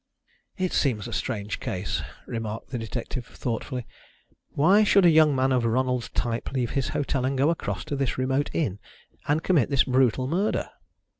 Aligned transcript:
"It 0.57 0.73
seems 0.73 1.07
a 1.07 1.13
strange 1.13 1.59
case," 1.59 2.01
remarked 2.25 2.69
the 2.69 2.79
detective 2.79 3.23
thoughtfully. 3.27 3.85
"Why 4.53 4.83
should 4.83 5.05
a 5.05 5.11
young 5.11 5.35
man 5.35 5.51
of 5.51 5.63
Ronald's 5.63 6.09
type 6.09 6.51
leave 6.53 6.71
his 6.71 6.87
hotel 6.97 7.23
and 7.23 7.37
go 7.37 7.51
across 7.51 7.85
to 7.85 7.95
this 7.95 8.17
remote 8.17 8.49
inn, 8.51 8.79
and 9.27 9.43
commit 9.43 9.69
this 9.69 9.83
brutal 9.83 10.25
murder?" 10.25 10.71